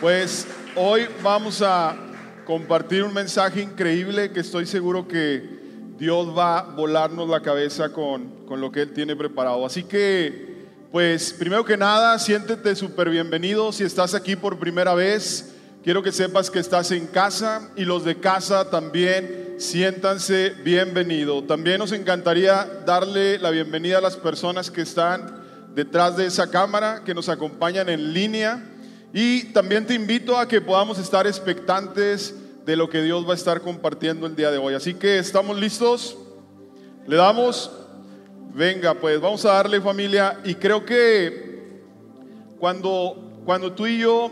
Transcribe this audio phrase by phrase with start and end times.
[0.00, 0.46] Pues
[0.76, 1.94] hoy vamos a
[2.46, 5.42] compartir un mensaje increíble que estoy seguro que
[5.98, 9.66] Dios va a volarnos la cabeza con, con lo que Él tiene preparado.
[9.66, 13.72] Así que, pues primero que nada, siéntete súper bienvenido.
[13.72, 18.04] Si estás aquí por primera vez, quiero que sepas que estás en casa y los
[18.04, 21.44] de casa también siéntanse bienvenido.
[21.44, 25.45] También nos encantaría darle la bienvenida a las personas que están
[25.76, 28.64] detrás de esa cámara, que nos acompañan en línea.
[29.12, 33.36] Y también te invito a que podamos estar expectantes de lo que Dios va a
[33.36, 34.72] estar compartiendo el día de hoy.
[34.72, 36.16] Así que estamos listos.
[37.06, 37.70] Le damos.
[38.54, 40.40] Venga, pues vamos a darle familia.
[40.44, 41.82] Y creo que
[42.58, 44.30] cuando, cuando tú y yo,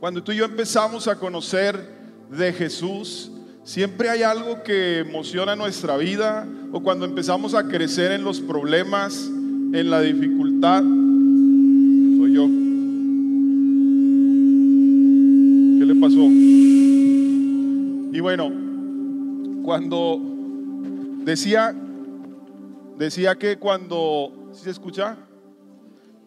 [0.00, 1.78] cuando tú y yo empezamos a conocer
[2.30, 3.30] de Jesús,
[3.64, 9.30] Siempre hay algo que emociona nuestra vida o cuando empezamos a crecer en los problemas,
[9.72, 10.82] en la dificultad.
[10.82, 12.46] Soy yo.
[15.78, 16.20] ¿Qué le pasó?
[18.12, 18.52] Y bueno,
[19.62, 20.20] cuando
[21.24, 21.74] decía,
[22.98, 25.16] decía que cuando, ¿sí se escucha?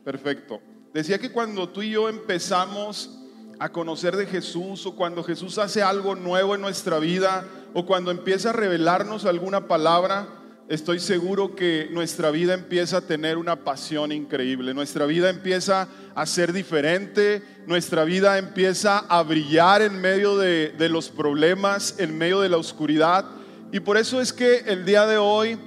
[0.03, 0.59] Perfecto.
[0.93, 3.19] Decía que cuando tú y yo empezamos
[3.59, 8.11] a conocer de Jesús o cuando Jesús hace algo nuevo en nuestra vida o cuando
[8.11, 10.27] empieza a revelarnos alguna palabra,
[10.67, 16.25] estoy seguro que nuestra vida empieza a tener una pasión increíble, nuestra vida empieza a
[16.25, 22.41] ser diferente, nuestra vida empieza a brillar en medio de, de los problemas, en medio
[22.41, 23.25] de la oscuridad.
[23.71, 25.57] Y por eso es que el día de hoy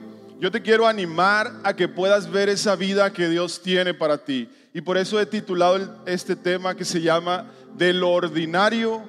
[0.41, 4.49] yo te quiero animar a que puedas ver esa vida que Dios tiene para ti.
[4.73, 9.03] Y por eso he titulado este tema que se llama De lo ordinario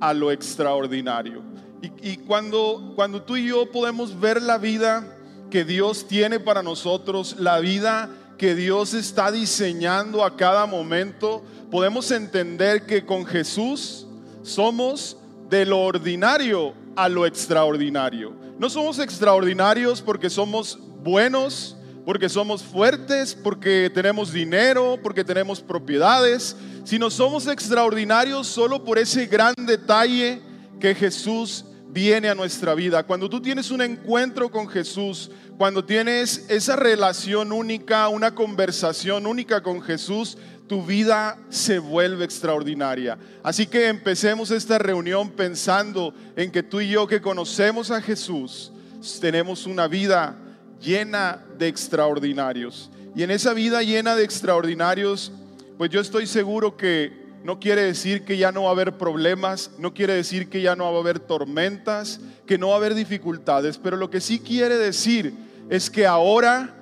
[0.00, 1.42] a lo extraordinario.
[2.00, 5.04] Y, cuando, cuando tú y yo podemos ver la vida
[5.52, 8.08] que Dios tiene para nosotros, la vida
[8.38, 14.06] que Dios está diseñando a cada momento, podemos entender que con Jesús
[14.42, 15.18] somos
[15.50, 18.32] de lo ordinario a lo extraordinario.
[18.58, 21.76] No somos extraordinarios porque somos buenos,
[22.06, 29.26] porque somos fuertes, porque tenemos dinero, porque tenemos propiedades, sino somos extraordinarios solo por ese
[29.26, 30.40] gran detalle
[30.80, 33.02] que Jesús viene a nuestra vida.
[33.02, 39.62] Cuando tú tienes un encuentro con Jesús, cuando tienes esa relación única, una conversación única
[39.62, 43.18] con Jesús, tu vida se vuelve extraordinaria.
[43.42, 48.72] Así que empecemos esta reunión pensando en que tú y yo que conocemos a Jesús,
[49.20, 50.38] tenemos una vida
[50.80, 52.90] llena de extraordinarios.
[53.14, 55.30] Y en esa vida llena de extraordinarios,
[55.76, 59.70] pues yo estoy seguro que no quiere decir que ya no va a haber problemas,
[59.78, 62.94] no quiere decir que ya no va a haber tormentas, que no va a haber
[62.94, 65.34] dificultades, pero lo que sí quiere decir
[65.68, 66.74] es que ahora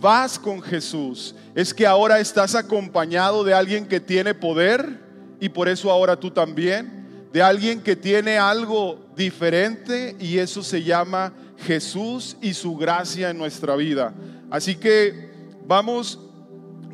[0.00, 5.00] vas con Jesús, es que ahora estás acompañado de alguien que tiene poder
[5.40, 10.82] y por eso ahora tú también, de alguien que tiene algo diferente y eso se
[10.82, 14.14] llama Jesús y su gracia en nuestra vida.
[14.50, 15.30] Así que
[15.66, 16.18] vamos,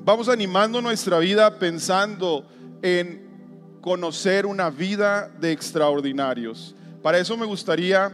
[0.05, 2.47] vamos animando nuestra vida pensando
[2.83, 6.75] en conocer una vida de extraordinarios.
[7.03, 8.13] Para eso me gustaría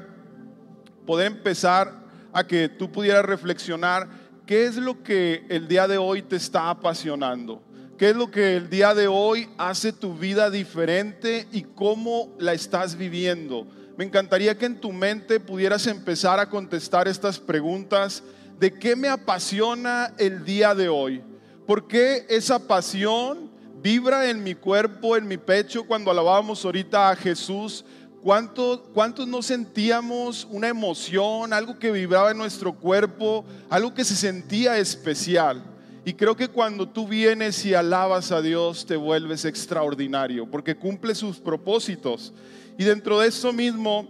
[1.07, 1.93] poder empezar
[2.33, 4.09] a que tú pudieras reflexionar
[4.47, 7.63] qué es lo que el día de hoy te está apasionando.
[7.99, 12.53] ¿Qué es lo que el día de hoy hace tu vida diferente y cómo la
[12.53, 13.67] estás viviendo?
[13.99, 18.23] me encantaría que en tu mente pudieras empezar a contestar estas preguntas
[18.61, 21.21] de qué me apasiona el día de hoy.
[21.67, 23.48] ¿Por qué esa pasión
[23.83, 27.85] vibra en mi cuerpo, en mi pecho cuando alabábamos ahorita a Jesús?
[28.23, 34.17] ¿Cuántos, ¿Cuántos no sentíamos una emoción, algo que vibraba en nuestro cuerpo, algo que se
[34.17, 35.63] sentía especial?
[36.05, 41.15] Y creo que cuando tú vienes y alabas a Dios te vuelves extraordinario porque cumple
[41.15, 42.33] sus propósitos.
[42.77, 44.09] Y dentro de eso mismo,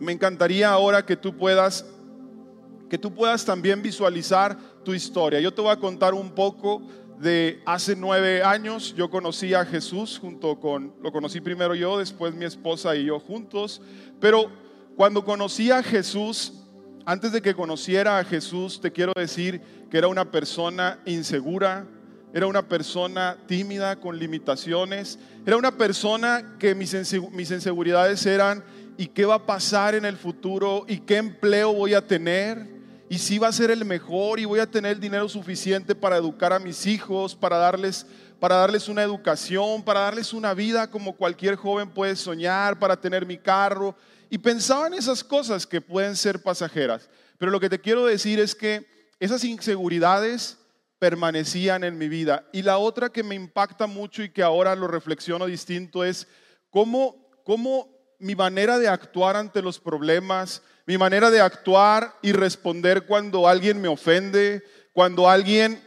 [0.00, 1.86] me encantaría ahora que tú puedas
[2.88, 5.40] que tú puedas también visualizar tu historia.
[5.40, 6.82] Yo te voy a contar un poco
[7.18, 8.94] de hace nueve años.
[8.96, 13.20] Yo conocí a Jesús junto con, lo conocí primero yo, después mi esposa y yo
[13.20, 13.80] juntos.
[14.20, 14.50] Pero
[14.96, 16.52] cuando conocí a Jesús,
[17.06, 21.86] antes de que conociera a Jesús, te quiero decir que era una persona insegura,
[22.32, 28.64] era una persona tímida, con limitaciones, era una persona que mis, inseguridades eran,
[28.98, 30.84] ¿y qué va a pasar en el futuro?
[30.88, 32.73] ¿Y qué empleo voy a tener?
[33.08, 34.40] ¿Y si va a ser el mejor?
[34.40, 38.06] ¿Y voy a tener el dinero suficiente para educar a mis hijos, para darles,
[38.40, 43.26] para darles una educación, para darles una vida como cualquier joven puede soñar, para tener
[43.26, 43.94] mi carro?
[44.30, 47.08] Y pensaba en esas cosas que pueden ser pasajeras.
[47.38, 48.86] Pero lo que te quiero decir es que
[49.20, 50.58] esas inseguridades
[50.98, 52.48] permanecían en mi vida.
[52.52, 56.26] Y la otra que me impacta mucho y que ahora lo reflexiono distinto es
[56.70, 63.06] cómo, cómo mi manera de actuar ante los problemas, mi manera de actuar y responder
[63.06, 65.82] cuando alguien me ofende, cuando alguien,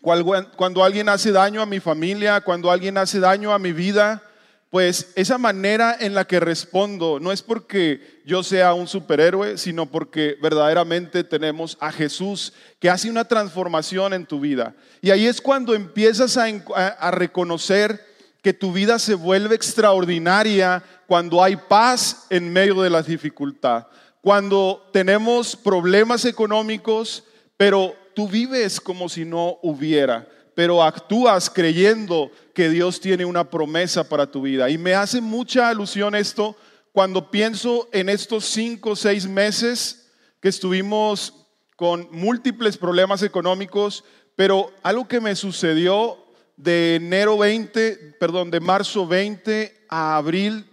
[0.00, 4.22] cuando alguien hace daño a mi familia, cuando alguien hace daño a mi vida,
[4.70, 9.86] pues esa manera en la que respondo no es porque yo sea un superhéroe, sino
[9.86, 14.76] porque verdaderamente tenemos a Jesús que hace una transformación en tu vida.
[15.02, 18.00] Y ahí es cuando empiezas a, reconocer
[18.42, 23.88] que tu vida se vuelve extraordinaria cuando hay paz en medio de la dificultad,
[24.20, 27.24] cuando tenemos problemas económicos,
[27.56, 30.28] pero tú vives como si no hubiera
[30.60, 34.68] pero actúas creyendo que Dios tiene una promesa para tu vida.
[34.68, 36.54] Y me hace mucha alusión esto
[36.92, 41.46] cuando pienso en estos cinco o seis meses que estuvimos
[41.76, 44.04] con múltiples problemas económicos,
[44.36, 46.18] pero algo que me sucedió
[46.58, 50.66] de enero 20, perdón, de marzo 20 a abril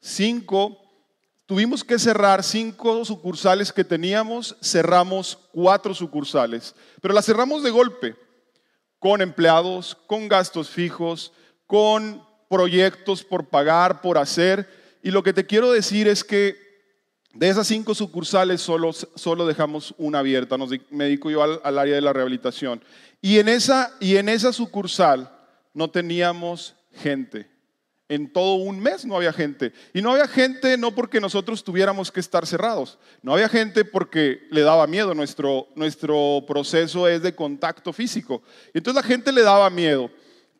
[0.00, 0.79] 5,
[1.50, 8.14] tuvimos que cerrar cinco sucursales que teníamos, cerramos cuatro sucursales, pero las cerramos de golpe
[9.00, 11.32] con empleados, con gastos fijos,
[11.66, 14.68] con proyectos por pagar, por hacer.
[15.02, 16.56] Y lo que te quiero decir es que
[17.34, 20.56] de esas cinco sucursales solo, solo dejamos una abierta.
[20.90, 22.80] me dedico yo al, al, área de la rehabilitación.
[23.20, 25.28] Y en, esa, y en esa sucursal
[25.74, 27.50] no teníamos gente
[28.10, 29.72] en todo un mes no había gente.
[29.94, 34.48] Y no había gente no porque nosotros tuviéramos que estar cerrados, no había gente porque
[34.50, 38.42] le daba miedo, nuestro, nuestro proceso es de contacto físico.
[38.74, 40.10] Entonces la gente le daba miedo.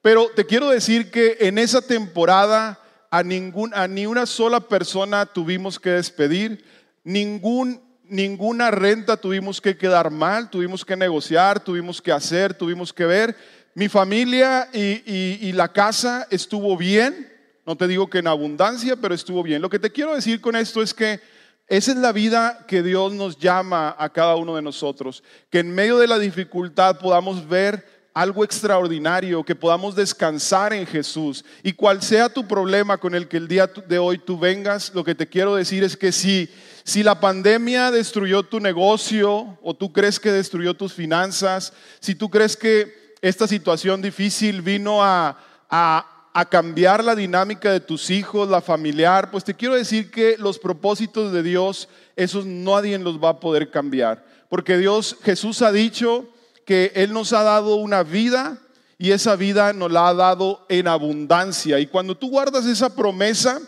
[0.00, 2.81] Pero te quiero decir que en esa temporada
[3.11, 6.64] a, ningún, a ni una sola persona tuvimos que despedir,
[7.02, 13.06] ningún, ninguna renta tuvimos que quedar mal, tuvimos que negociar, tuvimos que hacer, tuvimos que
[13.06, 13.37] ver.
[13.75, 17.30] Mi familia y, y la casa estuvo bien,
[17.70, 19.62] no te digo que en abundancia, pero estuvo bien.
[19.62, 21.20] Lo que te quiero decir con esto es que
[21.69, 25.22] esa es la vida que Dios nos llama a cada uno de nosotros.
[25.50, 31.44] Que en medio de la dificultad podamos ver algo extraordinario, que podamos descansar en Jesús.
[31.62, 35.05] Y cual sea tu problema con el que el día de hoy tú vengas, lo
[35.05, 36.50] que te quiero decir es que si,
[36.82, 42.31] si la pandemia destruyó tu negocio o tú crees que destruyó tus finanzas, si tú
[42.31, 45.38] crees que esta situación difícil vino a,
[45.70, 50.37] a a cambiar la dinámica de tus hijos, la familiar, pues te quiero decir que
[50.38, 54.25] los propósitos de Dios, esos nadie los va a poder cambiar.
[54.49, 56.29] Porque Dios, Jesús ha dicho
[56.65, 58.59] que Él nos ha dado una vida
[58.97, 61.81] y esa vida nos la ha dado en abundancia.
[61.81, 63.61] Y cuando tú guardas esa promesa,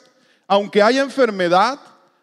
[0.46, 1.80] aunque haya enfermedad,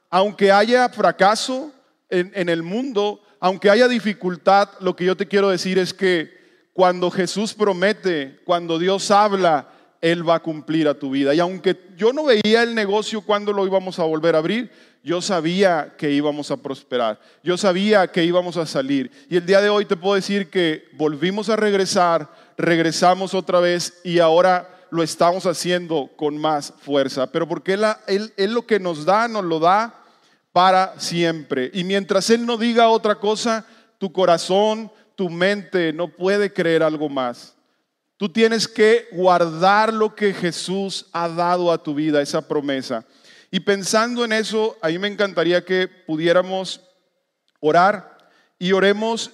[0.10, 1.72] aunque haya fracaso
[2.10, 6.38] en, en el mundo, aunque haya dificultad, lo que yo te quiero decir es que
[6.74, 9.68] cuando Jesús promete, cuando Dios habla,
[10.02, 11.34] él va a cumplir a tu vida.
[11.34, 14.72] Y aunque yo no veía el negocio cuando lo íbamos a volver a abrir,
[15.04, 17.20] yo sabía que íbamos a prosperar.
[17.44, 19.12] Yo sabía que íbamos a salir.
[19.30, 24.02] Y el día de hoy te puedo decir que volvimos a regresar, regresamos otra vez
[24.04, 27.32] y ahora lo estamos haciendo con más fuerza.
[27.32, 27.74] Pero porque
[28.08, 30.00] él, él lo que nos da, nos lo da
[30.52, 31.70] para siempre.
[31.74, 33.66] Y mientras Él no diga otra cosa,
[33.98, 37.56] tu corazón, tu mente no puede creer algo más.
[38.20, 43.06] Tú tienes que guardar lo que Jesús ha dado a tu vida, esa promesa.
[43.50, 46.82] Y pensando en eso, a mí me encantaría que pudiéramos
[47.62, 48.18] orar
[48.60, 49.32] y oremos,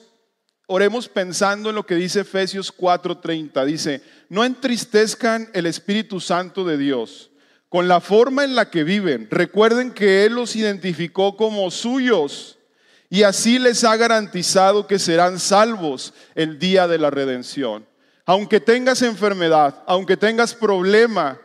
[0.67, 3.65] oremos pensando en lo que dice Efesios 4:30.
[3.65, 7.31] Dice, no entristezcan el Espíritu Santo de Dios
[7.69, 9.27] con la forma en la que viven.
[9.31, 12.59] Recuerden que Él los identificó como suyos
[13.09, 17.87] y así les ha garantizado que serán salvos el día de la redención.
[18.25, 21.39] Aunque tengas enfermedad, aunque tengas problema,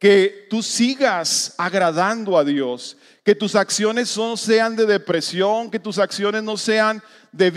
[0.00, 5.98] que tú sigas agradando a Dios, que tus acciones no sean de depresión, que tus
[5.98, 7.52] acciones no sean de,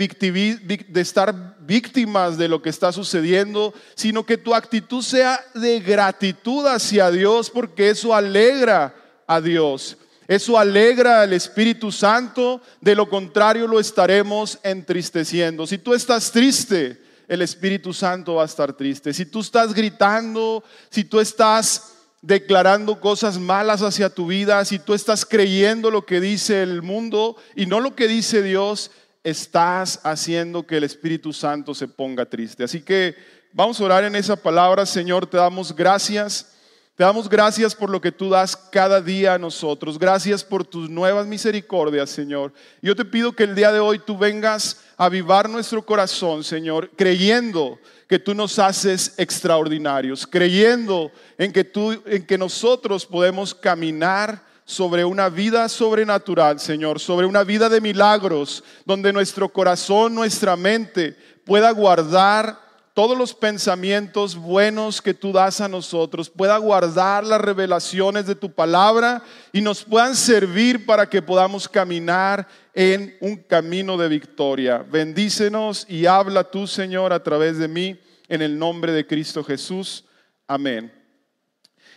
[0.96, 7.10] estar víctimas de lo que está sucediendo, sino que tu actitud sea de gratitud hacia
[7.10, 8.94] Dios, porque eso alegra
[9.26, 9.96] a Dios.
[10.28, 15.66] Eso alegra al Espíritu Santo, de lo contrario lo estaremos entristeciendo.
[15.66, 19.12] Si tú estás triste, el Espíritu Santo va a estar triste.
[19.12, 24.94] Si tú estás gritando, si tú estás declarando cosas malas hacia tu vida, si tú
[24.94, 28.90] estás creyendo lo que dice el mundo y no lo que dice Dios,
[29.22, 32.64] estás haciendo que el Espíritu Santo se ponga triste.
[32.64, 33.14] Así que
[33.52, 36.53] vamos a orar en esa palabra, Señor, te damos gracias.
[36.96, 39.98] Te damos gracias por lo que tú das cada día a nosotros.
[39.98, 42.52] Gracias por tus nuevas misericordias, Señor.
[42.80, 46.90] Yo te pido que el día de hoy tú vengas a avivar nuestro corazón, Señor,
[46.94, 54.40] creyendo que tú nos haces extraordinarios, creyendo en que tú en que nosotros podemos caminar
[54.64, 61.16] sobre una vida sobrenatural, Señor, sobre una vida de milagros, donde nuestro corazón, nuestra mente
[61.44, 62.63] pueda guardar
[62.94, 68.52] todos los pensamientos buenos que tú das a nosotros, pueda guardar las revelaciones de tu
[68.52, 69.20] palabra
[69.52, 74.78] y nos puedan servir para que podamos caminar en un camino de victoria.
[74.78, 77.98] Bendícenos y habla tú, Señor, a través de mí,
[78.28, 80.04] en el nombre de Cristo Jesús.
[80.46, 80.92] Amén.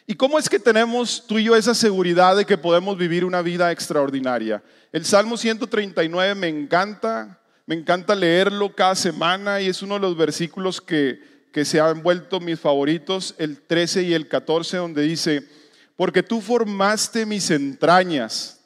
[0.08, 3.44] ¿Y cómo es que tenemos tú y yo esa seguridad de que podemos vivir una
[3.44, 4.64] vida extraordinaria?
[4.92, 10.16] El Salmo 139 me encanta me encanta leerlo cada semana y es uno de los
[10.16, 11.20] versículos que,
[11.52, 15.44] que se han vuelto mis favoritos, el 13 y el 14, donde dice,
[15.98, 18.62] porque tú formaste mis entrañas,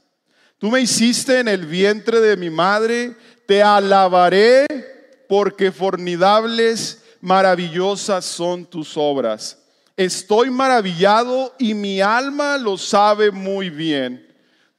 [0.60, 3.16] tú me hiciste en el vientre de mi madre,
[3.48, 4.68] te alabaré
[5.28, 9.58] porque formidables, maravillosas son tus obras.
[9.98, 14.31] Estoy maravillado y mi alma lo sabe muy bien.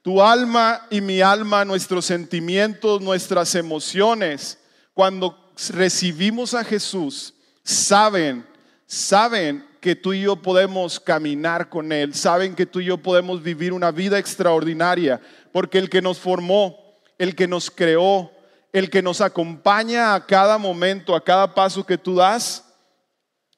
[0.03, 4.59] Tu alma y mi alma, nuestros sentimientos, nuestras emociones,
[4.93, 7.33] cuando recibimos a Jesús,
[7.63, 8.45] saben,
[8.85, 13.41] saben que tú y yo podemos caminar con Él, saben que tú y yo podemos
[13.41, 15.21] vivir una vida extraordinaria,
[15.53, 16.77] porque el que nos formó,
[17.17, 18.29] el que nos creó,
[18.73, 22.62] el que nos acompaña a cada momento, a cada paso que tú das,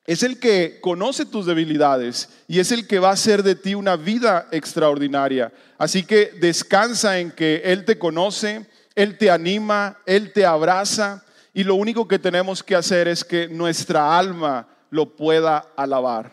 [0.05, 3.73] es el que conoce tus debilidades y es el que va a hacer de ti
[3.73, 5.51] una vida extraordinaria.
[5.77, 11.63] Así que descansa en que Él te conoce, Él te anima, Él te abraza y
[11.63, 16.31] lo único que tenemos que hacer es que nuestra alma lo pueda alabar.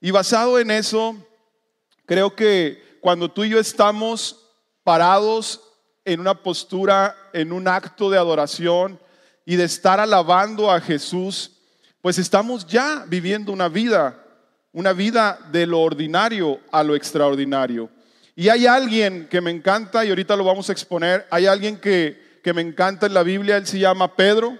[0.00, 1.16] Y basado en eso,
[2.04, 4.50] creo que cuando tú y yo estamos
[4.82, 5.62] parados
[6.04, 9.00] en una postura, en un acto de adoración
[9.46, 11.53] y de estar alabando a Jesús,
[12.04, 14.22] pues estamos ya viviendo una vida,
[14.74, 17.88] una vida de lo ordinario a lo extraordinario.
[18.36, 22.40] Y hay alguien que me encanta, y ahorita lo vamos a exponer, hay alguien que,
[22.44, 24.58] que me encanta en la Biblia, él se llama Pedro.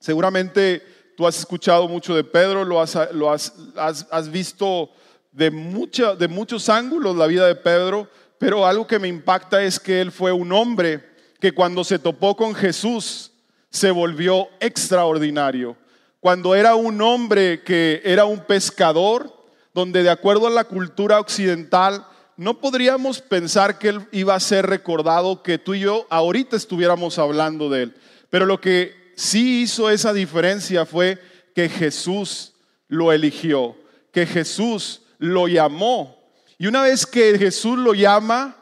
[0.00, 0.82] Seguramente
[1.18, 4.88] tú has escuchado mucho de Pedro, lo has, lo has, has, visto
[5.32, 9.78] de, mucha, de muchos ángulos la vida de Pedro, pero algo que me impacta es
[9.78, 11.04] que él fue un hombre
[11.40, 13.32] que cuando se topó con Jesús
[13.68, 15.76] se volvió extraordinario
[16.24, 19.30] cuando era un hombre que era un pescador,
[19.74, 22.06] donde de acuerdo a la cultura occidental,
[22.38, 27.18] no podríamos pensar que él iba a ser recordado, que tú y yo ahorita estuviéramos
[27.18, 27.96] hablando de él.
[28.30, 31.20] Pero lo que sí hizo esa diferencia fue
[31.54, 32.54] que Jesús
[32.88, 33.76] lo eligió,
[34.10, 36.18] que Jesús lo llamó.
[36.56, 38.56] Y una vez que Jesús lo llama,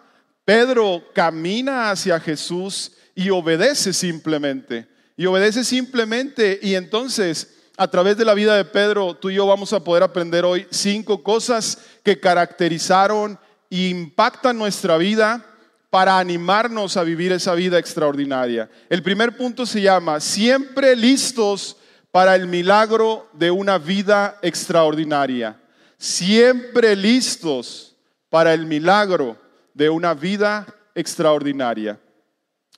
[0.44, 4.88] Pedro camina hacia Jesús y obedece simplemente.
[5.22, 9.46] Y obedece simplemente y entonces a través de la vida de Pedro, tú y yo
[9.46, 13.38] vamos a poder aprender hoy cinco cosas que caracterizaron
[13.70, 15.46] e impactan nuestra vida
[15.90, 18.68] para animarnos a vivir esa vida extraordinaria.
[18.90, 21.76] El primer punto se llama, siempre listos
[22.10, 25.56] para el milagro de una vida extraordinaria.
[25.98, 27.94] Siempre listos
[28.28, 29.36] para el milagro
[29.72, 32.00] de una vida extraordinaria.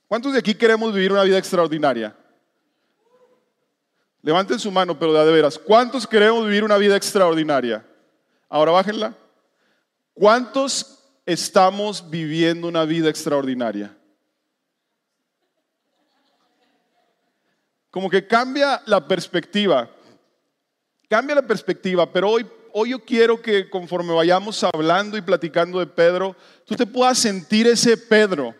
[0.07, 2.15] ¿Cuántos de aquí queremos vivir una vida extraordinaria?
[4.25, 5.59] Levanten su mano, pero de, veras.
[5.59, 7.85] ¿Cuántos queremos vivir una vida extraordinaria?
[8.49, 9.13] Ahora bájenla.
[10.15, 13.95] ¿Cuántos estamos viviendo una vida extraordinaria?
[17.91, 19.91] Como que cambia la perspectiva.
[21.07, 25.85] Cambia la perspectiva, pero hoy, hoy yo quiero que conforme vayamos hablando y platicando de
[25.85, 28.55] Pedro, tú te puedas sentir ese Pedro.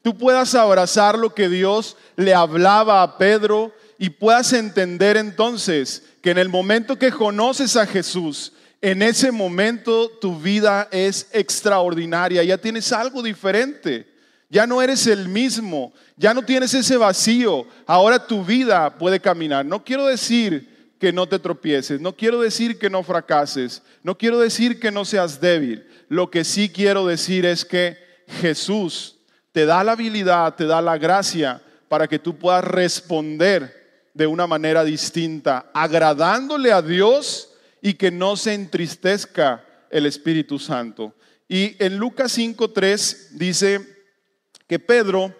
[0.00, 6.30] Tú puedas abrazar lo que Dios le hablaba a Pedro y puedas entender entonces que
[6.30, 12.56] en el momento que conoces a Jesús, en ese momento tu vida es extraordinaria, ya
[12.56, 14.06] tienes algo diferente,
[14.48, 19.66] ya no eres el mismo, ya no tienes ese vacío, ahora tu vida puede caminar.
[19.66, 24.38] No quiero decir que no te tropieces, no quiero decir que no fracases, no quiero
[24.38, 27.98] decir que no seas débil, lo que sí quiero decir es que
[28.40, 29.16] Jesús
[29.50, 33.77] te da la habilidad, te da la gracia para que tú puedas responder
[34.18, 41.14] de una manera distinta, agradándole a Dios y que no se entristezca el Espíritu Santo.
[41.48, 43.80] Y en Lucas 5.3 dice
[44.66, 45.32] que Pedro,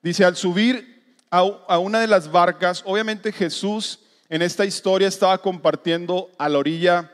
[0.00, 6.30] dice, al subir a una de las barcas, obviamente Jesús en esta historia estaba compartiendo
[6.38, 7.12] a la orilla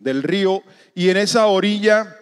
[0.00, 0.64] del río
[0.96, 2.17] y en esa orilla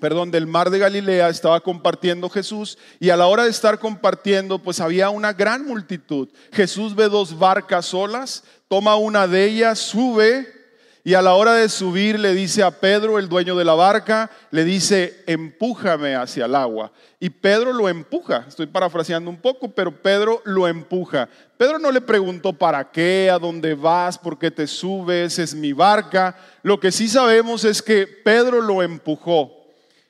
[0.00, 4.58] perdón, del mar de Galilea estaba compartiendo Jesús y a la hora de estar compartiendo,
[4.58, 6.28] pues había una gran multitud.
[6.52, 10.54] Jesús ve dos barcas solas, toma una de ellas, sube
[11.06, 14.30] y a la hora de subir le dice a Pedro, el dueño de la barca,
[14.50, 16.92] le dice, empújame hacia el agua.
[17.20, 21.28] Y Pedro lo empuja, estoy parafraseando un poco, pero Pedro lo empuja.
[21.58, 25.74] Pedro no le preguntó para qué, a dónde vas, por qué te subes, es mi
[25.74, 26.38] barca.
[26.62, 29.63] Lo que sí sabemos es que Pedro lo empujó.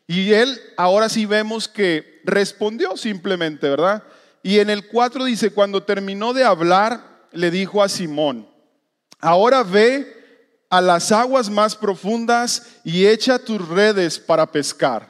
[0.06, 4.02] Y él ahora sí vemos que respondió simplemente, ¿verdad?
[4.42, 8.48] Y en el 4 dice, cuando terminó de hablar, le dijo a Simón,
[9.20, 10.14] ahora ve
[10.68, 15.08] a las aguas más profundas y echa tus redes para pescar.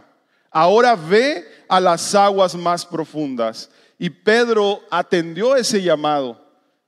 [0.51, 3.71] Ahora ve a las aguas más profundas.
[3.99, 6.41] Y Pedro atendió ese llamado,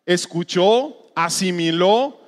[0.04, 2.20] escuchó, asimiló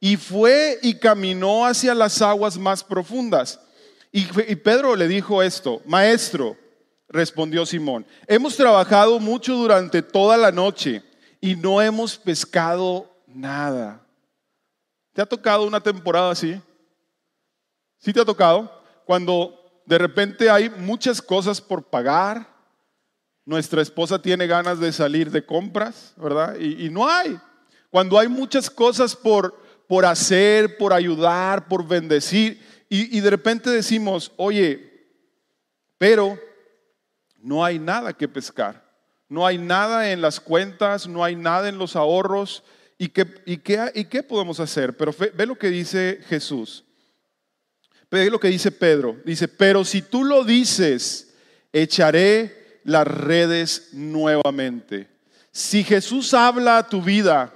[0.00, 3.60] y fue y caminó hacia las aguas más profundas.
[4.16, 6.56] Y, Pedro le dijo esto, maestro,
[7.06, 11.02] respondió Simón, hemos trabajado mucho durante toda la noche
[11.38, 14.00] y no hemos pescado nada.
[15.12, 16.58] ¿Te ha tocado una temporada así?
[17.98, 18.82] ¿Sí te ha tocado?
[19.04, 22.48] Cuando de repente hay muchas cosas por pagar,
[23.44, 26.58] nuestra esposa tiene ganas de salir de compras, ¿verdad?
[26.58, 27.38] Y, no hay.
[27.90, 29.54] Cuando hay muchas cosas por,
[29.86, 35.08] por hacer, por ayudar, por bendecir, y, de repente decimos, oye,
[35.98, 36.38] pero
[37.40, 38.84] no hay nada que pescar,
[39.28, 42.62] no hay nada en las cuentas, no hay nada en los ahorros.
[42.98, 44.96] ¿Y qué, y qué, y qué podemos hacer?
[44.96, 46.84] Pero ve, lo que dice Jesús.
[48.10, 49.16] Ve lo que dice Pedro.
[49.24, 51.34] Dice, pero si tú lo dices,
[51.72, 55.08] echaré las redes nuevamente.
[55.50, 57.52] Si Jesús habla a tu vida,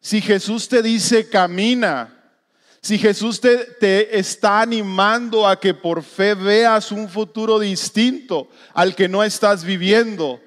[0.00, 2.15] si Jesús te dice camina,
[2.86, 9.08] si Jesús te, está animando a que por fe veas un futuro distinto al que
[9.08, 10.40] no estás viviendo,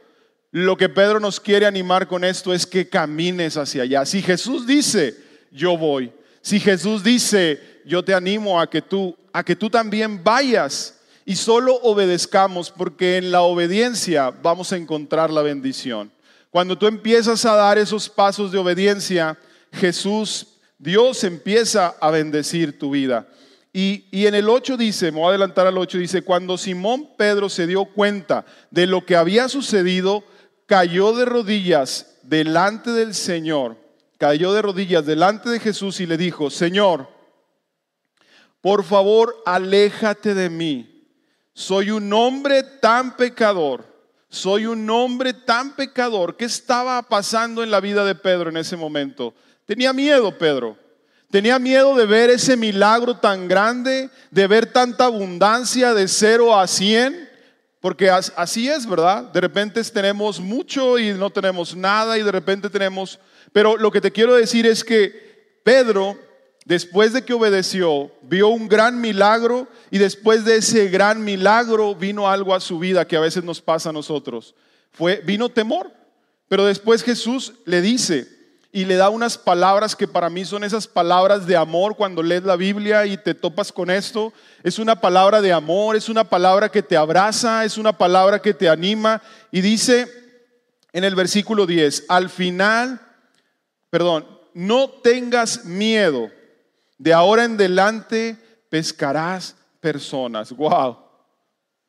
[0.52, 4.06] lo que Pedro nos quiere animar con esto es que camines hacia allá.
[4.06, 5.18] Si Jesús dice,
[5.52, 6.14] yo voy.
[6.42, 11.36] Si Jesús dice, yo te animo a que tú, a que tú también vayas y
[11.36, 16.10] solo obedezcamos, porque en la obediencia vamos a encontrar la bendición.
[16.52, 19.38] Cuando tú empiezas a dar esos pasos de obediencia,
[19.74, 20.48] Jesús
[20.80, 23.28] Dios empieza a bendecir tu vida.
[23.72, 27.50] Y, en el 8 dice, me voy a adelantar al 8, dice, cuando Simón Pedro
[27.50, 30.24] se dio cuenta de lo que había sucedido,
[30.66, 33.78] cayó de rodillas delante del Señor,
[34.18, 37.10] cayó de rodillas delante de Jesús y le dijo, Señor,
[38.62, 41.06] por favor, aléjate de mí.
[41.54, 43.86] Soy un hombre tan pecador,
[44.30, 46.38] soy un hombre tan pecador.
[46.38, 49.36] ¿Qué estaba pasando en la vida de Pedro en ese momento?
[49.70, 50.76] Tenía miedo Pedro.
[51.30, 56.66] Tenía miedo de ver ese milagro tan grande, de ver tanta abundancia de cero a
[56.66, 57.30] cien,
[57.80, 59.26] porque así es, ¿verdad?
[59.26, 63.20] De repente tenemos mucho y no tenemos nada y de repente tenemos...
[63.54, 66.18] Pero lo que te quiero decir es que Pedro,
[66.66, 72.28] después de que obedeció, vio un gran milagro y después de ese gran milagro vino
[72.28, 74.56] algo a su vida que a veces nos pasa a nosotros.
[74.94, 75.92] Fue, vino temor.
[76.48, 78.39] Pero después Jesús le dice,
[78.72, 82.44] y le da unas palabras que para mí son esas palabras de amor cuando lees
[82.44, 84.32] la Biblia y te topas con esto.
[84.64, 88.54] Es una palabra de amor, es una palabra que te abraza, es una palabra que
[88.54, 89.22] te anima.
[89.52, 90.08] Y dice
[90.94, 93.02] en el versículo 10, al final,
[93.90, 96.30] perdón, no tengas miedo,
[96.98, 98.38] de ahora en adelante
[98.70, 100.52] pescarás personas.
[100.52, 100.98] Wow.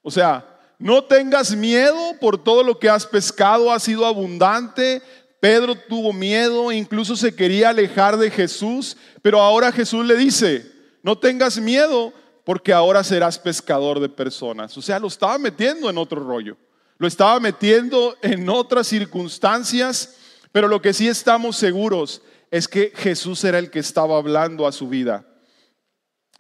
[0.03, 0.47] O sea,
[0.79, 5.03] no tengas miedo por todo lo que has pescado, ha sido abundante,
[5.41, 10.71] Pedro tuvo miedo, incluso se quería alejar de Jesús, pero ahora Jesús le dice,
[11.03, 12.13] no tengas miedo
[12.45, 14.77] porque ahora serás pescador de personas.
[14.77, 16.59] O sea, lo estaba metiendo en otro rollo,
[16.99, 20.17] lo estaba metiendo en otras circunstancias,
[20.53, 24.73] pero lo que sí estamos seguros es que Jesús era el que estaba hablando a
[24.73, 25.25] su vida.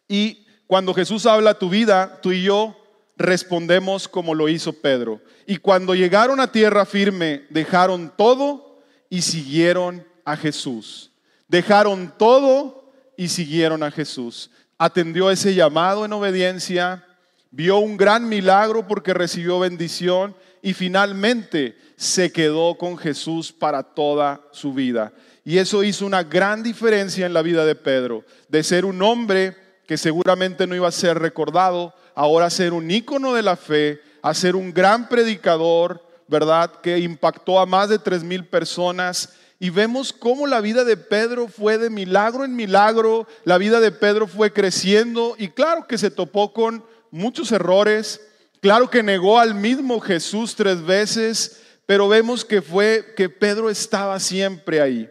[0.08, 2.76] Y cuando Jesús habla a tu vida, tú y yo
[3.16, 5.22] respondemos como lo hizo Pedro.
[5.46, 8.69] Y cuando llegaron a tierra firme, dejaron todo
[9.10, 11.10] y siguieron a Jesús.
[11.48, 14.50] Dejaron todo y siguieron a Jesús.
[14.78, 17.04] Atendió ese llamado en obediencia,
[17.50, 24.40] vio un gran milagro porque recibió bendición y finalmente se quedó con Jesús para toda
[24.52, 25.12] su vida.
[25.44, 29.56] Y eso hizo una gran diferencia en la vida de Pedro, de ser un hombre
[29.86, 34.32] que seguramente no iba a ser recordado, ahora ser un ícono de la fe, a
[34.34, 36.70] ser un gran predicador, ¿verdad?
[36.80, 39.34] Que impactó a más de tres mil personas.
[39.58, 43.92] Y vemos cómo la vida de Pedro fue de milagro en milagro, la vida de
[43.92, 45.34] Pedro fue creciendo.
[45.36, 48.20] Y claro que se topó con muchos errores,
[48.62, 54.18] claro que negó al mismo Jesús tres veces, pero vemos que fue que Pedro estaba
[54.20, 55.10] siempre ahí.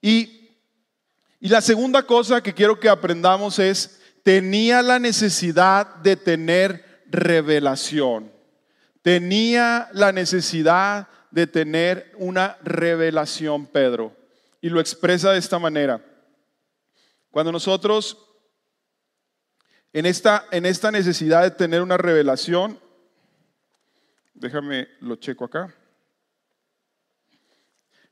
[0.00, 0.50] Y,
[1.38, 8.32] y la segunda cosa que quiero que aprendamos es, tenía la necesidad de tener revelación,
[9.06, 14.12] tenía la necesidad de tener una revelación, Pedro.
[14.60, 16.04] Y lo expresa de esta manera.
[17.30, 18.18] Cuando nosotros,
[19.92, 22.80] en esta, en esta necesidad de tener una revelación,
[24.34, 25.72] déjame lo checo acá.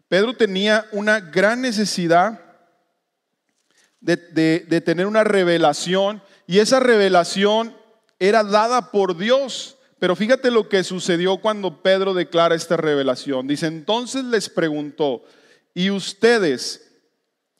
[0.06, 2.40] Pedro tenía una gran necesidad
[3.98, 4.16] de,
[4.68, 7.76] de, tener una revelación y esa revelación
[8.20, 9.76] era dada por Dios.
[9.98, 13.46] Pero fíjate lo que sucedió cuando Pedro declara esta revelación.
[13.46, 15.24] Dice, entonces les preguntó,
[15.72, 16.90] ¿y ustedes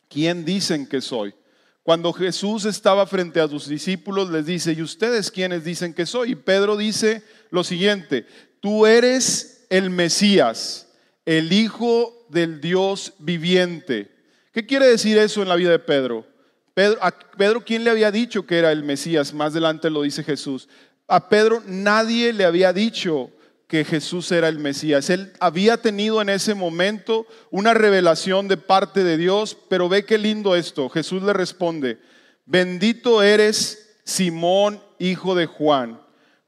[0.09, 1.35] quién dicen que soy?
[1.83, 6.33] Cuando Jesús estaba frente a sus discípulos, les dice, ¿y ustedes quiénes dicen que soy?
[6.33, 8.27] Y Pedro dice lo siguiente,
[8.61, 10.89] tú eres el Mesías,
[11.27, 14.11] el Hijo del Dios viviente.
[14.53, 16.27] ¿Qué quiere decir eso en la vida de Pedro?
[16.73, 19.35] Pedro, a Pedro, ¿quién le había dicho que era el Mesías?
[19.35, 20.69] Más adelante lo dice Jesús
[21.09, 23.31] a Pedro nadie le había dicho
[23.67, 25.11] que Jesús era el Mesías.
[25.11, 30.19] Él había tenido en ese momento una revelación de parte de Dios, pero ve qué
[30.19, 30.89] lindo esto.
[30.89, 31.99] Jesús le responde,
[32.47, 36.01] bendito eres Simón, hijo de Juan,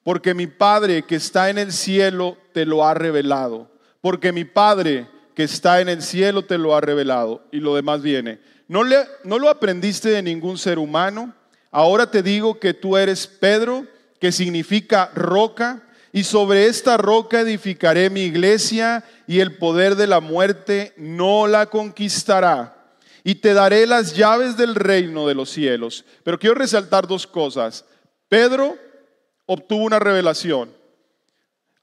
[0.02, 5.08] porque mi Padre que está en el cielo te lo ha revelado, porque mi Padre
[5.34, 7.46] que está en el cielo te lo ha revelado.
[7.52, 8.40] Y lo demás viene.
[8.68, 11.34] No, le, no lo aprendiste de ningún ser humano.
[11.70, 13.86] Ahora te digo que tú eres Pedro
[14.26, 20.18] que significa roca, y sobre esta roca edificaré mi iglesia, y el poder de la
[20.18, 22.96] muerte no la conquistará.
[23.22, 26.04] Y te daré las llaves del reino de los cielos.
[26.24, 27.84] Pero quiero resaltar dos cosas.
[28.28, 28.76] Pedro
[29.46, 30.74] obtuvo una revelación.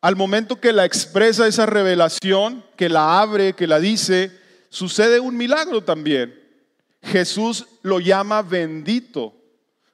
[0.01, 5.37] Al momento que la expresa esa revelación, que la abre, que la dice, sucede un
[5.37, 6.37] milagro también.
[7.03, 9.33] Jesús lo llama bendito.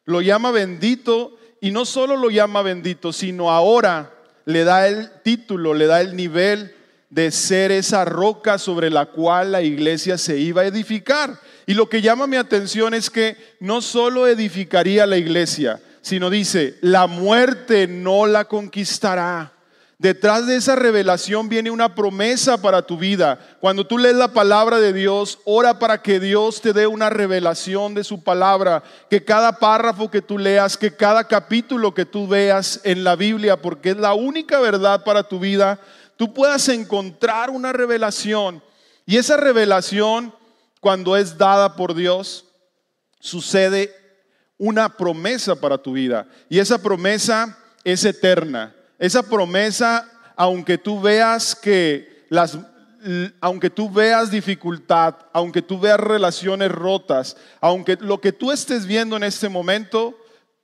[0.05, 4.13] Lo llama bendito y no solo lo llama bendito, sino ahora
[4.45, 6.73] le da el título, le da el nivel
[7.09, 11.39] de ser esa roca sobre la cual la iglesia se iba a edificar.
[11.65, 16.77] Y lo que llama mi atención es que no solo edificaría la iglesia, sino dice,
[16.81, 19.53] la muerte no la conquistará.
[19.99, 23.37] Detrás de esa revelación viene una promesa para tu vida.
[23.59, 27.93] Cuando tú lees la palabra de Dios, ora para que Dios te dé una revelación
[27.93, 32.79] de su palabra, que cada párrafo que tú leas, que cada capítulo que tú veas
[32.85, 35.81] en la Biblia, porque es la única verdad para tu vida,
[36.15, 38.63] tú puedas encontrar una revelación.
[39.05, 40.33] Y esa revelación,
[40.79, 42.45] cuando es dada por Dios,
[43.19, 43.93] sucede
[44.57, 46.25] una promesa para tu vida.
[46.47, 48.73] Y esa promesa es eterna.
[48.99, 52.57] Esa promesa, aunque tú veas que las
[53.39, 59.15] aunque tú veas dificultad, aunque tú veas relaciones rotas, aunque lo que tú estés viendo
[59.15, 60.17] en este momento,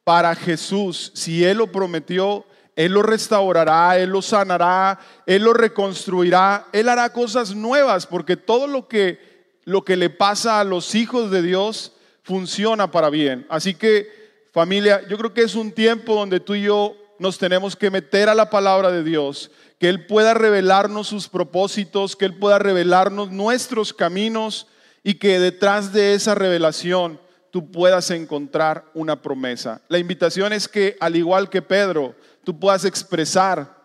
[0.05, 2.45] para Jesús, si Él lo prometió,
[2.75, 8.67] Él lo restaurará, Él lo sanará, Él lo reconstruirá, Él hará cosas nuevas, porque todo
[8.67, 9.19] lo que,
[9.63, 13.47] lo que le pasa a los hijos de Dios funciona para bien.
[13.49, 17.75] Así que, familia, yo creo que es un tiempo donde tú y yo nos tenemos
[17.75, 22.37] que meter a la palabra de Dios, que Él pueda revelarnos sus propósitos, que Él
[22.37, 24.67] pueda revelarnos nuestros caminos
[25.03, 27.19] y que detrás de esa revelación
[27.51, 29.81] tú puedas encontrar una promesa.
[29.87, 33.75] La invitación es que, al igual que Pedro, tú puedas expresar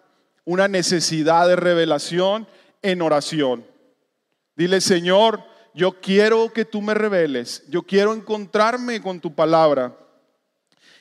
[0.45, 2.49] una necesidad de revelación
[2.83, 3.65] en oración.
[4.57, 9.97] Dile, Señor, yo quiero que tú me reveles, yo quiero encontrarme con tu palabra.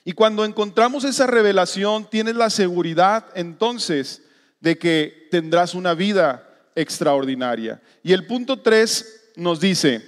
[0.05, 4.21] Y cuando encontramos esa revelación, tienes la seguridad entonces
[4.59, 7.81] de que tendrás una vida extraordinaria.
[8.03, 10.01] Y el punto 3 nos dice,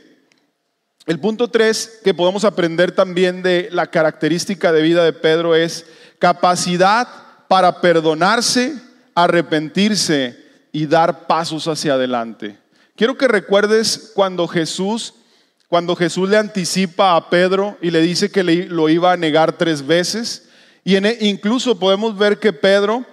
[1.05, 5.85] el punto 3 que podemos aprender también de la característica de vida de Pedro es
[6.19, 7.07] capacidad
[7.47, 8.75] para perdonarse,
[9.15, 10.37] arrepentirse
[10.71, 12.57] y dar pasos hacia adelante.
[12.95, 15.15] Quiero que recuerdes cuando Jesús
[15.71, 19.87] cuando Jesús le anticipa a Pedro y le dice que lo iba a negar tres
[19.87, 20.49] veces.
[20.83, 23.05] Y e, incluso podemos ver que Pedro,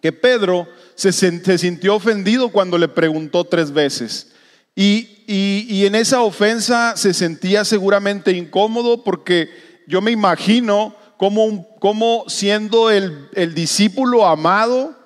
[0.00, 4.30] que Pedro se, sintió ofendido cuando le preguntó tres veces.
[4.76, 9.50] Y, en esa ofensa se sentía seguramente incómodo porque
[9.88, 14.96] yo me imagino como, siendo el, el, discípulo amado,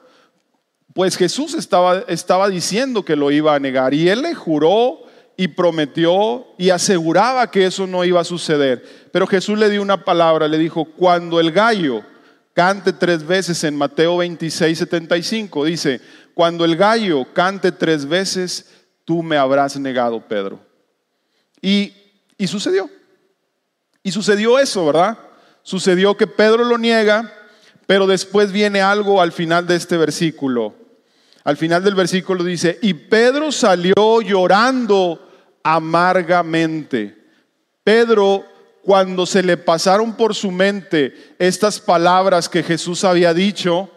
[0.92, 3.94] pues Jesús estaba, estaba diciendo que lo iba a negar.
[3.94, 5.07] Y él le juró
[5.40, 9.08] y prometió y aseguraba que eso no iba a suceder.
[9.12, 12.02] Pero Jesús le dio una palabra, le dijo, cuando el gallo
[12.54, 16.00] cante tres veces en Mateo 26, 75, dice,
[16.34, 18.68] cuando el gallo cante tres veces,
[19.04, 20.58] tú me habrás negado, Pedro.
[21.62, 21.92] Y,
[22.36, 22.90] y sucedió.
[24.02, 25.18] Y sucedió eso, ¿verdad?
[25.62, 27.32] Sucedió que Pedro lo niega,
[27.86, 30.74] pero después viene algo al final de este versículo.
[31.44, 35.26] Al final del versículo dice, y Pedro salió llorando
[35.62, 37.16] amargamente.
[37.84, 38.44] Pedro,
[38.82, 43.90] cuando se le pasaron por su mente estas palabras que Jesús había dicho,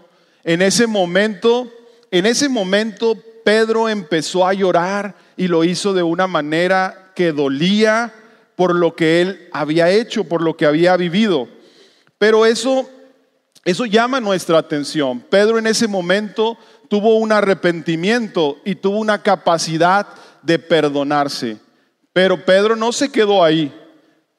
[0.43, 1.71] en ese momento,
[2.10, 8.13] en ese momento Pedro empezó a llorar y lo hizo de una manera que dolía
[8.56, 11.47] por lo que él había hecho, por lo que había vivido.
[12.17, 12.88] Pero eso
[13.63, 15.19] eso llama nuestra atención.
[15.19, 20.08] Pedro en ese momento tuvo un arrepentimiento y tuvo una capacidad
[20.41, 21.58] de perdonarse.
[22.13, 23.73] Pero Pedro no se quedó ahí.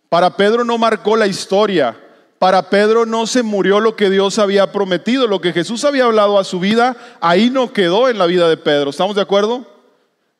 [0.08, 1.96] Para Pedro no marcó la historia.
[2.38, 6.38] Para Pedro no se murió lo que Dios había prometido, lo que Jesús había hablado
[6.38, 8.90] a su vida, ahí no quedó en la vida de Pedro.
[8.90, 9.64] ¿Estamos de acuerdo?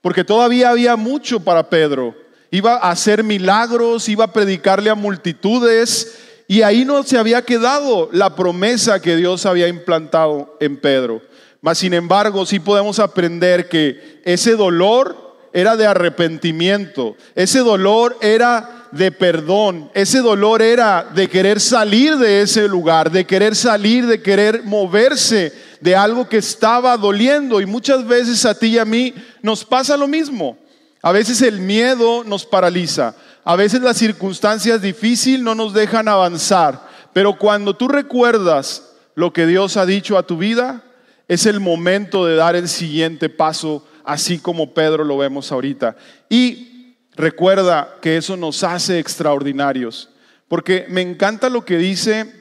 [0.01, 2.15] Porque todavía había mucho para Pedro.
[2.51, 8.11] Iba a hacer milagros, iba a predicarle a multitudes, y ahí no se había quedado
[8.13, 11.23] la promesa que Dios había implantado en Pedro.
[11.61, 15.22] Mas, sin embargo, sí podemos aprender que ese dolor
[15.53, 22.43] era de arrepentimiento, ese dolor era de perdón, ese dolor era de querer salir de
[22.43, 27.61] ese lugar, de querer salir, de querer moverse de algo que estaba doliendo.
[27.61, 30.57] Y muchas veces a ti y a mí nos pasa lo mismo.
[31.03, 33.15] A veces el miedo nos paraliza.
[33.45, 39.47] A veces las circunstancias difíciles no nos dejan avanzar, pero cuando tú recuerdas lo que
[39.47, 40.83] Dios ha dicho a tu vida,
[41.27, 45.97] es el momento de dar el siguiente paso, así como Pedro lo vemos ahorita.
[46.29, 50.11] Y recuerda que eso nos hace extraordinarios,
[50.49, 52.33] porque me encanta lo que dice,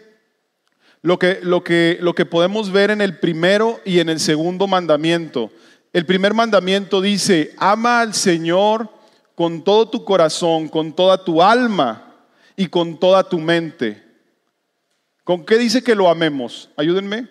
[1.02, 4.68] lo que, lo que, lo que podemos ver en el primero y en el segundo
[4.68, 5.52] mandamiento.
[5.94, 8.90] El primer mandamiento dice, ama al Señor
[9.36, 12.16] con todo tu corazón, con toda tu alma
[12.56, 14.04] y con toda tu mente.
[15.24, 16.70] ¿Con qué dice que lo amemos?
[16.78, 17.28] Ayúdenme.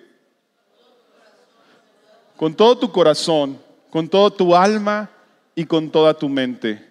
[2.36, 5.10] Con todo tu corazón, con toda tu alma
[5.54, 6.88] y con toda tu mente.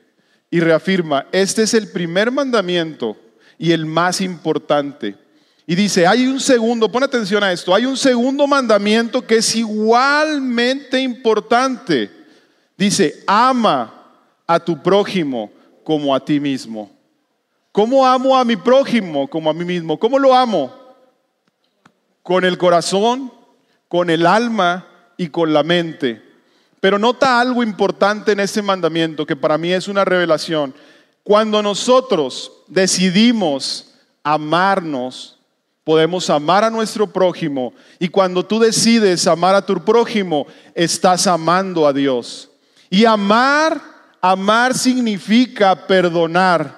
[0.51, 3.17] Y reafirma, este es el primer mandamiento
[3.57, 5.15] y el más importante.
[5.65, 9.55] Y dice, hay un segundo, pon atención a esto, hay un segundo mandamiento que es
[9.55, 12.09] igualmente importante.
[12.75, 13.93] Dice, ama
[14.47, 15.51] a tu prójimo
[15.83, 16.89] como a ti mismo.
[17.71, 19.99] ¿Cómo amo a mi prójimo como a mí mismo?
[19.99, 20.73] ¿Cómo lo amo?
[22.23, 23.31] Con el corazón,
[23.87, 26.28] con el alma y con la mente.
[26.79, 30.73] Pero nota algo importante en este mandamiento que para mí es una revelación.
[31.23, 35.37] Cuando nosotros decidimos amarnos,
[35.83, 37.73] podemos amar a nuestro prójimo.
[37.99, 42.49] Y cuando tú decides amar a tu prójimo, estás amando a Dios.
[42.89, 46.77] Y amar Amar significa perdonar.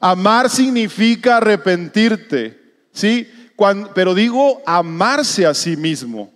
[0.00, 2.60] Amar significa arrepentirte.
[2.92, 3.28] ¿Sí?
[3.94, 6.31] pero digo amarse a sí mismo.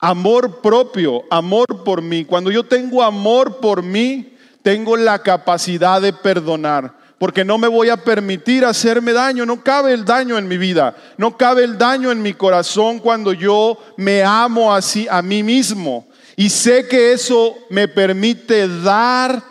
[0.00, 2.24] Amor propio, amor por mí.
[2.24, 6.94] Cuando yo tengo amor por mí, tengo la capacidad de perdonar.
[7.18, 9.44] Porque no me voy a permitir hacerme daño.
[9.44, 10.96] No cabe el daño en mi vida.
[11.18, 16.08] No cabe el daño en mi corazón cuando yo me amo así a mí mismo.
[16.34, 19.42] Y sé que eso me permite dar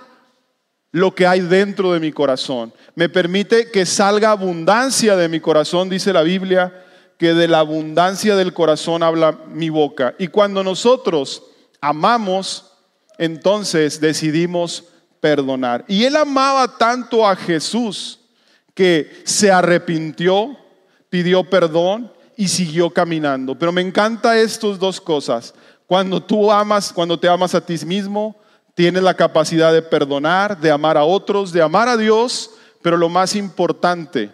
[0.91, 2.73] lo que hay dentro de mi corazón.
[2.95, 6.73] Me permite que salga abundancia de mi corazón, dice la Biblia,
[7.19, 10.15] que de la abundancia del corazón habla mi boca.
[10.17, 11.43] Y cuando nosotros
[11.82, 12.71] amamos,
[13.17, 14.86] entonces decidimos
[15.19, 15.84] perdonar.
[15.89, 18.21] Y él amaba tanto a Jesús
[18.73, 20.58] que se arrepintió,
[21.10, 23.53] pidió perdón y siguió caminando.
[23.60, 25.53] Pero me encanta estas dos cosas.
[25.88, 28.38] Cuando tú amas, cuando te amas a ti mismo,
[28.75, 32.51] tienes la capacidad de perdonar, de amar a otros, de amar a Dios,
[32.82, 34.32] pero lo más importante,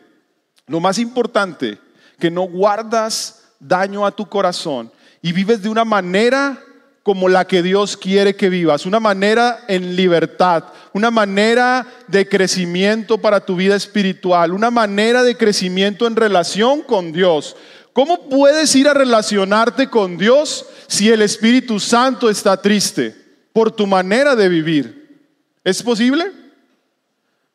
[0.67, 1.79] lo más importante,
[2.19, 6.61] que no guardas daño a tu corazón y vives de una manera
[7.03, 13.19] como la que Dios quiere que vivas, una manera en libertad, una manera de crecimiento
[13.19, 17.55] para tu vida espiritual, una manera de crecimiento en relación con Dios.
[17.93, 23.25] ¿Cómo puedes ir a relacionarte con Dios si el Espíritu Santo está triste
[23.55, 25.29] por tu manera de vivir.
[25.63, 26.29] ¿Es posible?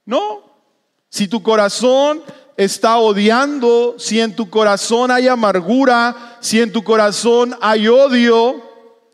[0.06, 0.42] No.
[1.10, 2.22] Si tu corazón
[2.64, 8.62] está odiando, si en tu corazón hay amargura, si en tu corazón hay odio,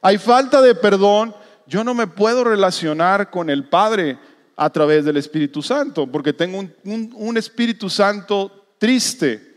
[0.02, 1.32] hay falta de perdón,
[1.68, 4.18] yo no me puedo relacionar con el Padre
[4.56, 9.54] a través del Espíritu Santo, porque tengo un, un Espíritu Santo triste.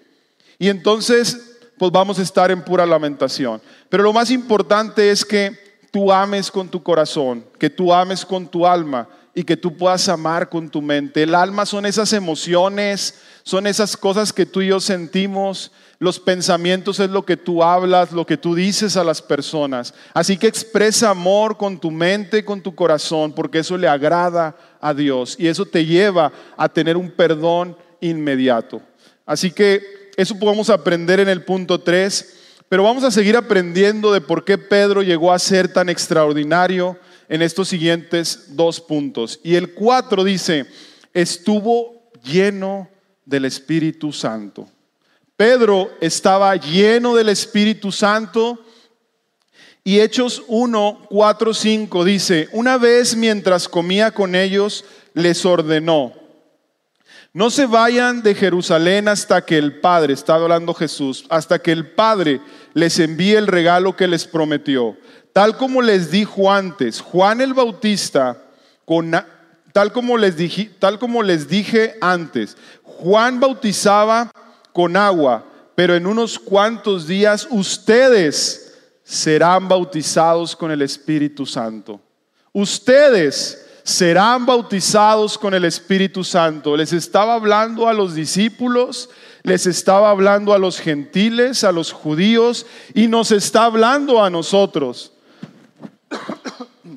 [0.59, 3.59] Y entonces, pues vamos a estar en pura lamentación.
[3.89, 5.57] Pero lo más importante es que
[5.89, 10.09] tú ames con tu corazón, que tú ames con tu alma y que tú puedas
[10.09, 11.23] amar con tu mente.
[11.23, 15.71] El alma son esas emociones, son esas cosas que tú y yo sentimos.
[15.97, 19.93] Los pensamientos es lo que tú hablas, lo que tú dices a las personas.
[20.13, 24.93] Así que expresa amor con tu mente, con tu corazón, porque eso le agrada a
[24.93, 28.81] Dios y eso te lleva a tener un perdón inmediato.
[29.25, 32.35] Así que eso podemos aprender en el punto 3,
[32.67, 36.97] pero vamos a seguir aprendiendo de por qué Pedro llegó a ser tan extraordinario
[37.29, 39.39] en estos siguientes dos puntos.
[39.43, 40.65] Y el 4 dice,
[41.13, 42.89] estuvo lleno
[43.23, 44.67] del Espíritu Santo.
[45.37, 48.65] Pedro estaba lleno del Espíritu Santo.
[49.83, 56.13] Y Hechos 1, 4, 5 dice, una vez mientras comía con ellos, les ordenó,
[57.33, 61.91] no se vayan de Jerusalén hasta que el Padre, está hablando Jesús, hasta que el
[61.91, 62.41] Padre
[62.73, 64.97] les envíe el regalo que les prometió.
[65.31, 68.41] Tal como les dijo antes, Juan el Bautista,
[68.83, 69.11] con,
[69.71, 74.31] tal, como les dije, tal como les dije antes, Juan bautizaba
[74.73, 82.01] con agua, pero en unos cuantos días ustedes serán bautizados con el Espíritu Santo.
[82.51, 86.77] Ustedes serán bautizados con el Espíritu Santo.
[86.77, 89.09] Les estaba hablando a los discípulos,
[89.43, 95.11] les estaba hablando a los gentiles, a los judíos, y nos está hablando a nosotros.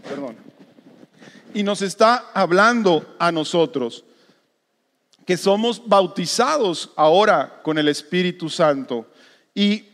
[0.02, 0.36] Perdón.
[1.54, 4.04] Y nos está hablando a nosotros
[5.26, 9.06] que somos bautizados ahora con el Espíritu Santo.
[9.54, 9.84] Y,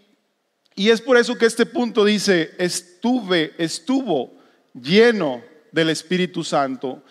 [0.75, 4.33] y es por eso que este punto dice, estuve, estuvo
[4.75, 7.03] lleno del Espíritu Santo.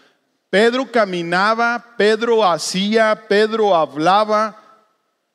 [0.49, 4.85] Pedro caminaba, Pedro hacía, Pedro hablaba,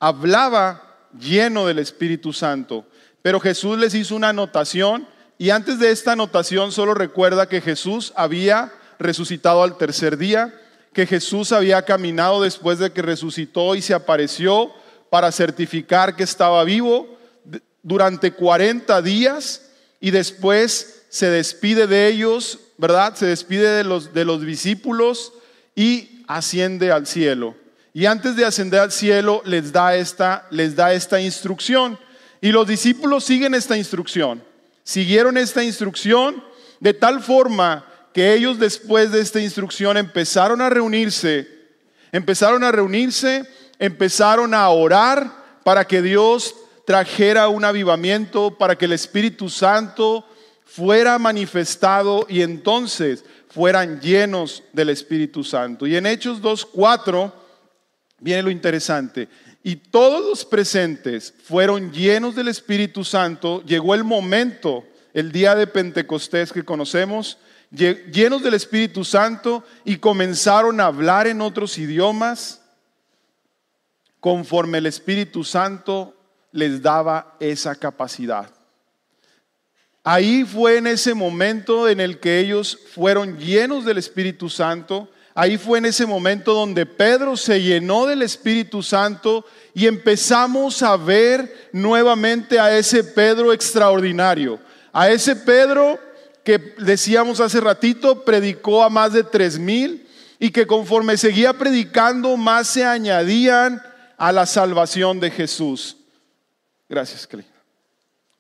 [0.01, 2.87] hablaba lleno del Espíritu Santo.
[3.21, 5.07] Pero Jesús les hizo una anotación
[5.39, 10.55] y antes de esta anotación solo recuerda que Jesús había resucitado al tercer día,
[10.93, 14.73] que Jesús había caminado después de que resucitó y se apareció
[15.11, 17.19] para certificar que estaba vivo
[17.83, 19.69] durante 40 días
[20.01, 23.15] y después se despide de ellos ¿verdad?
[23.15, 25.33] Se despide de los, de los discípulos
[25.77, 27.55] y asciende al cielo.
[27.95, 31.97] Y antes de ascender al cielo les da esta, les da esta instrucción.
[32.41, 34.43] Y los discípulos siguen esta instrucción.
[34.83, 36.43] Siguieron esta instrucción
[36.81, 41.47] de tal forma que ellos después de esta instrucción empezaron a reunirse,
[42.11, 43.45] empezaron a reunirse,
[43.79, 50.27] empezaron a orar para que Dios trajera un avivamiento, para que el Espíritu Santo
[50.75, 55.87] fuera manifestado y entonces fueran llenos del Espíritu Santo.
[55.87, 57.31] Y en Hechos 2.4
[58.19, 59.29] viene lo interesante.
[59.63, 63.63] Y todos los presentes fueron llenos del Espíritu Santo.
[63.67, 67.37] Llegó el momento, el día de Pentecostés que conocemos,
[67.71, 72.63] llenos del Espíritu Santo y comenzaron a hablar en otros idiomas
[74.21, 76.17] conforme el Espíritu Santo
[76.51, 78.62] les daba esa capacidad.
[80.05, 85.09] Ahí fue en ese momento en el que ellos fueron llenos del Espíritu Santo.
[85.35, 90.97] Ahí fue en ese momento donde Pedro se llenó del Espíritu Santo y empezamos a
[90.97, 94.59] ver nuevamente a ese Pedro extraordinario.
[94.93, 96.01] A ese Pedro
[96.43, 100.09] que decíamos hace ratito, predicó a más de tres mil
[100.41, 103.81] y que conforme seguía predicando, más se añadían
[104.19, 105.97] a la salvación de Jesús.
[106.89, 107.52] Gracias, Clay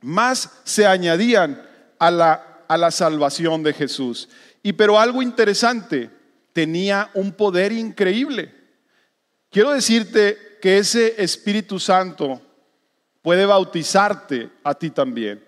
[0.02, 1.62] más se añadían
[1.98, 4.28] a la, a la salvación de Jesús.
[4.62, 6.10] Y pero algo interesante,
[6.52, 8.54] tenía un poder increíble.
[9.50, 12.40] Quiero decirte que ese Espíritu Santo
[13.22, 15.42] puede bautizarte a ti también.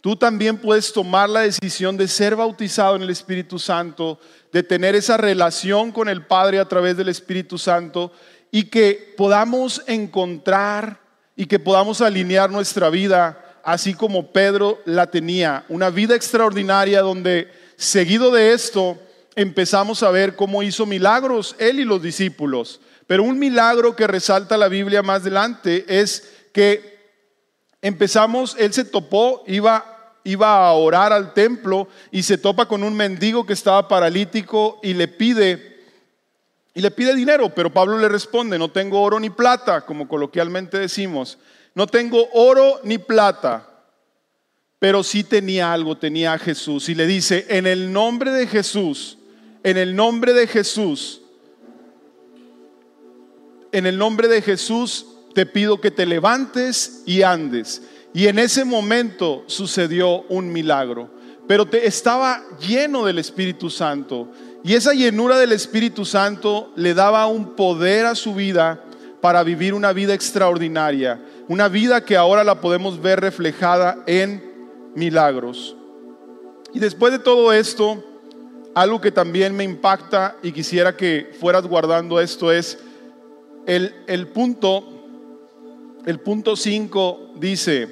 [0.00, 4.18] Tú también puedes tomar la decisión de ser bautizado en el Espíritu Santo,
[4.50, 8.10] de tener esa relación con el Padre a través del Espíritu Santo
[8.50, 11.00] y que podamos encontrar
[11.36, 17.48] y que podamos alinear nuestra vida así como Pedro la tenía, una vida extraordinaria donde
[17.76, 18.98] seguido de esto
[19.34, 22.80] empezamos a ver cómo hizo milagros él y los discípulos.
[23.06, 26.98] Pero un milagro que resalta la Biblia más adelante es que
[27.82, 32.94] empezamos, él se topó, iba, iba a orar al templo y se topa con un
[32.94, 35.70] mendigo que estaba paralítico y le pide
[36.72, 40.78] y le pide dinero, pero Pablo le responde, no tengo oro ni plata, como coloquialmente
[40.78, 41.36] decimos,
[41.74, 43.66] no tengo oro ni plata,
[44.78, 46.88] pero sí tenía algo, tenía a Jesús.
[46.88, 49.18] Y le dice, en el nombre de Jesús,
[49.62, 51.20] en el nombre de Jesús,
[53.72, 57.82] en el nombre de Jesús te pido que te levantes y andes.
[58.12, 61.10] Y en ese momento sucedió un milagro.
[61.46, 64.28] Pero te, estaba lleno del Espíritu Santo.
[64.64, 68.84] Y esa llenura del Espíritu Santo le daba un poder a su vida
[69.20, 71.20] para vivir una vida extraordinaria.
[71.50, 74.40] Una vida que ahora la podemos ver reflejada en
[74.94, 75.76] milagros.
[76.72, 78.04] Y después de todo esto,
[78.72, 82.78] algo que también me impacta y quisiera que fueras guardando esto es
[83.66, 84.84] el, el punto,
[86.06, 87.88] el punto 5 dice,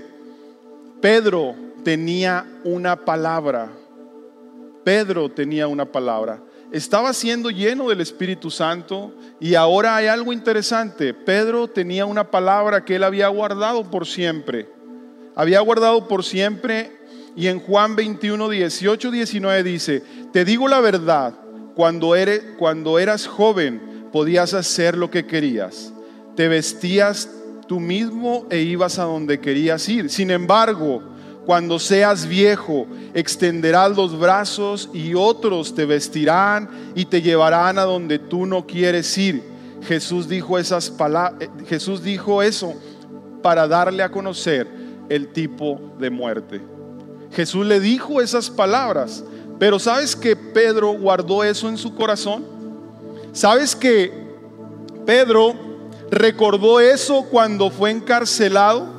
[1.01, 3.73] Pedro tenía una palabra.
[4.85, 6.41] Pedro tenía una palabra.
[6.73, 11.14] Estaba siendo lleno del Espíritu Santo y ahora hay algo interesante.
[11.14, 14.69] Pedro tenía una palabra que él había guardado por siempre.
[15.35, 16.99] Había guardado por siempre
[17.35, 20.03] y en Juan 21, 18, 19 dice,
[20.33, 21.35] te digo la verdad,
[21.75, 25.93] cuando, eres, cuando eras joven podías hacer lo que querías.
[26.37, 27.31] Te vestías
[27.66, 30.11] tú mismo e ibas a donde querías ir.
[30.11, 31.03] Sin embargo,
[31.49, 38.19] cuando seas viejo, extenderás los brazos y otros te vestirán y te llevarán a donde
[38.19, 39.43] tú no quieres ir.
[39.83, 42.75] Jesús dijo esas palabras, eh, Jesús dijo eso
[43.41, 44.69] para darle a conocer
[45.09, 46.61] el tipo de muerte.
[47.33, 49.25] Jesús le dijo esas palabras,
[49.59, 52.45] pero ¿sabes que Pedro guardó eso en su corazón?
[53.33, 54.13] ¿Sabes que
[55.07, 55.55] Pedro
[56.11, 58.98] recordó eso cuando fue encarcelado?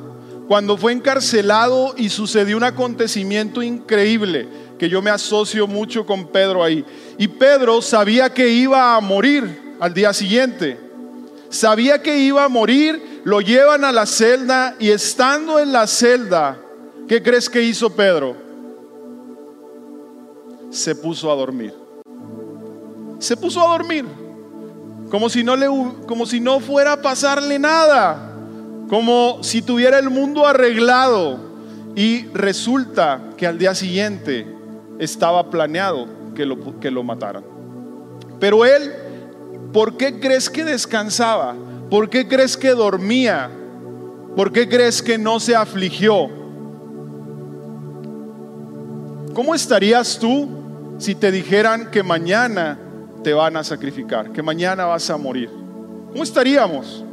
[0.50, 4.48] Cuando fue encarcelado y sucedió un acontecimiento increíble
[4.80, 6.84] que yo me asocio mucho con Pedro ahí.
[7.18, 10.76] Y Pedro sabía que iba a morir al día siguiente.
[11.50, 16.60] Sabía que iba a morir, lo llevan a la celda y estando en la celda,
[17.06, 18.34] ¿qué crees que hizo Pedro?
[20.70, 21.74] Se puso a dormir.
[23.20, 24.04] Se puso a dormir.
[25.12, 25.68] Como si no le
[26.08, 28.29] como si no fuera a pasarle nada
[28.90, 31.38] como si tuviera el mundo arreglado
[31.94, 34.44] y resulta que al día siguiente
[34.98, 37.44] estaba planeado que lo, que lo mataran.
[38.40, 38.92] Pero él,
[39.72, 41.54] ¿por qué crees que descansaba?
[41.88, 43.48] ¿Por qué crees que dormía?
[44.34, 46.28] ¿Por qué crees que no se afligió?
[49.34, 50.48] ¿Cómo estarías tú
[50.98, 52.76] si te dijeran que mañana
[53.22, 55.48] te van a sacrificar, que mañana vas a morir?
[56.10, 57.04] ¿Cómo estaríamos?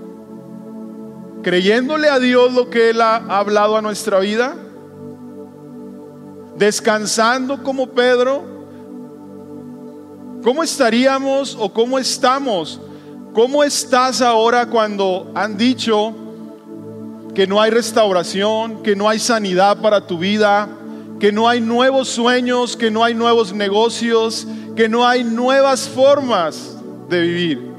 [1.44, 4.56] Creyéndole a Dios lo que Él ha hablado a nuestra vida,
[6.58, 8.44] descansando como Pedro,
[10.44, 12.82] ¿cómo estaríamos o cómo estamos?
[13.34, 16.16] ¿Cómo estás ahora cuando han dicho
[17.36, 20.68] que no hay restauración, que no hay sanidad para tu vida,
[21.20, 26.78] que no hay nuevos sueños, que no hay nuevos negocios, que no hay nuevas formas
[27.10, 27.72] de vivir,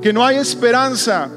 [0.00, 1.30] que no hay esperanza?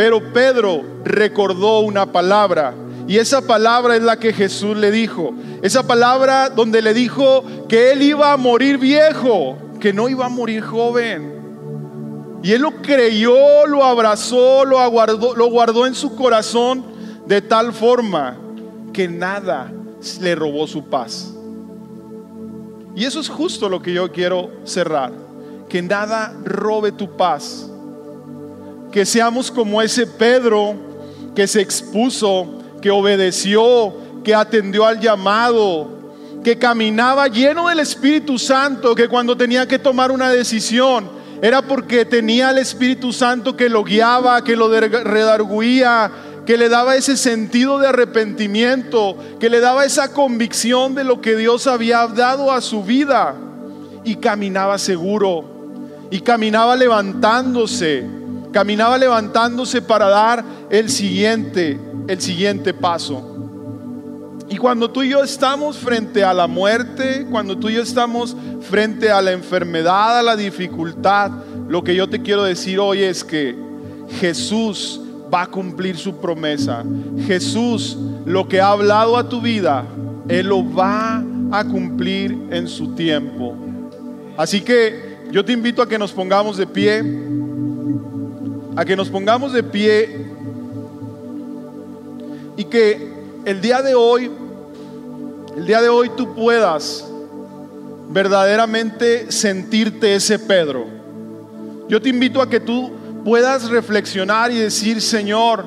[0.00, 2.72] Pero Pedro recordó una palabra
[3.06, 5.34] y esa palabra es la que Jesús le dijo.
[5.60, 10.30] Esa palabra donde le dijo que él iba a morir viejo, que no iba a
[10.30, 12.38] morir joven.
[12.42, 16.82] Y él lo creyó, lo abrazó, lo guardó, lo guardó en su corazón
[17.26, 18.38] de tal forma
[18.94, 19.70] que nada
[20.22, 21.34] le robó su paz.
[22.96, 25.12] Y eso es justo lo que yo quiero cerrar.
[25.68, 27.69] Que nada robe tu paz
[28.92, 30.74] que seamos como ese Pedro
[31.34, 35.88] que se expuso, que obedeció, que atendió al llamado,
[36.42, 42.04] que caminaba lleno del Espíritu Santo, que cuando tenía que tomar una decisión era porque
[42.04, 46.10] tenía el Espíritu Santo que lo guiaba, que lo redarguía,
[46.44, 51.36] que le daba ese sentido de arrepentimiento, que le daba esa convicción de lo que
[51.36, 53.34] Dios había dado a su vida.
[54.04, 55.44] Y caminaba seguro
[56.10, 58.19] y caminaba levantándose
[58.52, 61.78] Caminaba levantándose para dar el siguiente,
[62.08, 63.30] el siguiente paso.
[64.48, 68.36] Y cuando tú y yo estamos frente a la muerte, cuando tú y yo estamos
[68.62, 71.30] frente a la enfermedad, a la dificultad,
[71.68, 73.54] lo que yo te quiero decir hoy es que
[74.18, 75.00] Jesús
[75.32, 76.82] va a cumplir su promesa.
[77.28, 77.96] Jesús,
[78.26, 79.84] lo que ha hablado a tu vida,
[80.28, 81.22] Él lo va
[81.52, 83.54] a cumplir en su tiempo.
[84.36, 87.04] Así que yo te invito a que nos pongamos de pie
[88.80, 90.24] a que nos pongamos de pie
[92.56, 93.12] y que
[93.44, 94.30] el día de hoy,
[95.54, 97.06] el día de hoy tú puedas
[98.08, 100.86] verdaderamente sentirte ese Pedro.
[101.90, 102.90] Yo te invito a que tú
[103.22, 105.62] puedas reflexionar y decir, Señor,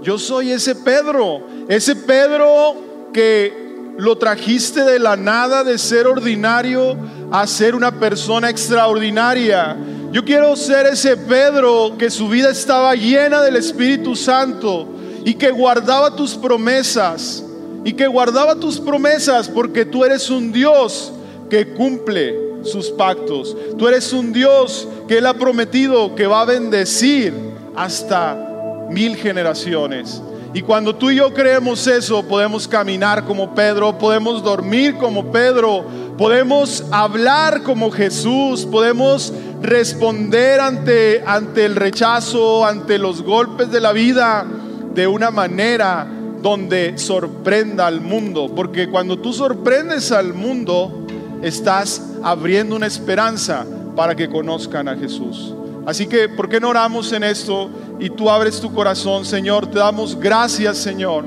[0.00, 2.76] yo soy ese Pedro, ese Pedro
[3.12, 6.96] que lo trajiste de la nada de ser ordinario
[7.30, 9.76] a ser una persona extraordinaria.
[10.14, 14.86] Yo quiero ser ese Pedro que su vida estaba llena del Espíritu Santo
[15.24, 17.42] y que guardaba tus promesas
[17.84, 21.12] y que guardaba tus promesas porque tú eres un Dios
[21.50, 23.56] que cumple sus pactos.
[23.76, 27.34] Tú eres un Dios que Él ha prometido que va a bendecir
[27.74, 30.22] hasta mil generaciones.
[30.54, 35.84] Y cuando tú y yo creemos eso, podemos caminar como Pedro, podemos dormir como Pedro,
[36.16, 39.32] podemos hablar como Jesús, podemos
[39.64, 44.46] responder ante, ante el rechazo, ante los golpes de la vida
[44.94, 46.06] de una manera
[46.40, 48.52] donde sorprenda al mundo.
[48.54, 51.06] Porque cuando tú sorprendes al mundo,
[51.42, 55.54] estás abriendo una esperanza para que conozcan a Jesús.
[55.86, 59.66] Así que, ¿por qué no oramos en esto y tú abres tu corazón, Señor?
[59.66, 61.24] Te damos gracias, Señor.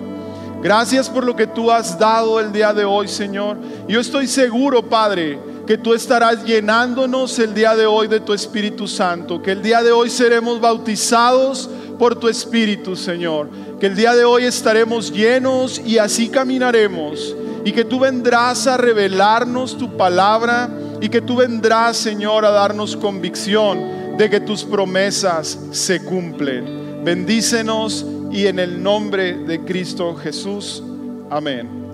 [0.62, 3.58] Gracias por lo que tú has dado el día de hoy, Señor.
[3.88, 8.88] Yo estoy seguro, Padre, que tú estarás llenándonos el día de hoy de tu Espíritu
[8.88, 13.50] Santo, que el día de hoy seremos bautizados por tu Espíritu, Señor.
[13.80, 17.36] Que el día de hoy estaremos llenos y así caminaremos.
[17.66, 20.70] Y que tú vendrás a revelarnos tu palabra
[21.02, 27.04] y que tú vendrás, Señor, a darnos convicción de que tus promesas se cumplen.
[27.04, 30.82] Bendícenos y en el nombre de Cristo Jesús.
[31.30, 31.87] Amén.